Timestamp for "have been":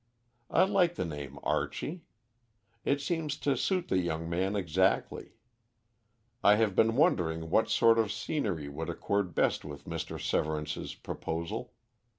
6.55-6.95